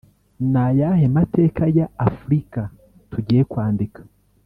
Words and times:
ni 0.51 0.59
ayahe 0.65 1.05
mateka 1.15 1.63
ya 1.77 1.85
Afurika 2.07 2.61
tugiye 3.11 3.41
kwandika 3.51 4.01